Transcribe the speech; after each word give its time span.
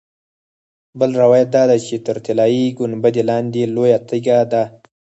بل 0.99 1.11
روایت 1.21 1.49
دا 1.55 1.63
دی 1.69 1.79
چې 1.87 1.95
تر 2.05 2.17
طلایي 2.25 2.63
ګنبدې 2.79 3.23
لاندې 3.29 3.61
لویه 3.75 3.99
تیږه 4.07 4.39
ده. 4.51 4.63